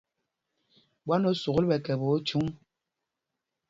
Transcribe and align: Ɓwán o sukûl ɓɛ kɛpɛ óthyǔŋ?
Ɓwán 1.05 1.23
o 1.29 1.31
sukûl 1.41 1.65
ɓɛ 1.69 1.77
kɛpɛ 1.85 2.05
óthyǔŋ? 2.15 2.45